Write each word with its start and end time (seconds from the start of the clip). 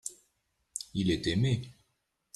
il 0.95 1.11
est 1.11 1.27
aimé. 1.27 1.71